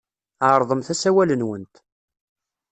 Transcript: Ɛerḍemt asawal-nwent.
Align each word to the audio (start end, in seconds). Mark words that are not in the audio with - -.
Ɛerḍemt 0.49 0.91
asawal-nwent. 0.93 1.75